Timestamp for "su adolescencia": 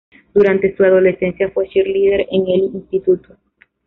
0.75-1.51